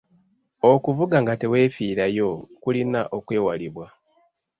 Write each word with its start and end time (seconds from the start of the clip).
Okuvuga 0.71 1.15
nga 1.23 1.33
teweefiirayo 1.41 2.29
kulina 2.61 3.01
okwewalibwa. 3.17 3.87